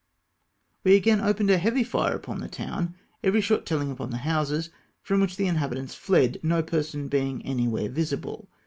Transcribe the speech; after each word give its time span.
We 0.83 0.95
again 0.95 1.21
opened 1.21 1.51
a 1.51 1.59
heavy 1.59 1.83
fire 1.83 2.15
upon 2.15 2.39
the 2.39 2.47
town, 2.47 2.95
every 3.23 3.39
shot 3.39 3.67
telhng 3.67 3.91
upon 3.91 4.09
the 4.09 4.17
houses, 4.25 4.71
from 5.03 5.21
which 5.21 5.35
the 5.35 5.45
inhabitants 5.45 5.93
fled, 5.93 6.39
no 6.41 6.63
person 6.63 7.07
being 7.07 7.45
anywhere 7.45 7.87
visible. 7.87 8.49